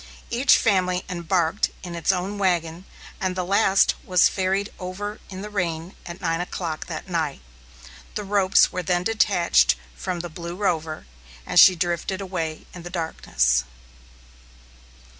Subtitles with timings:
[0.31, 2.85] Each family embarked in its own wagon,
[3.19, 7.39] and the last was ferried over in the rain at nine o'clock that night.
[8.15, 11.05] The ropes were then detached from the Blue Rover,
[11.45, 13.63] and she drifted away in the darkness.